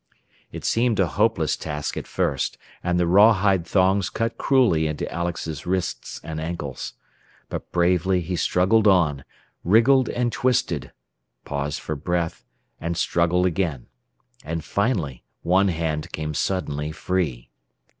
[0.51, 5.67] It seemed a hopeless task at first, and the rawhide thongs cut cruelly into Alex's
[5.67, 6.93] wrists and ankles.
[7.49, 9.23] But bravely he struggled on,
[9.63, 10.91] wriggled and twisted,
[11.45, 12.43] paused for breath,
[12.79, 13.85] and struggled again.
[14.43, 17.51] And finally one hand came suddenly free.